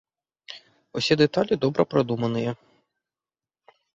[0.99, 2.51] Усе дэталі добра прадуманыя.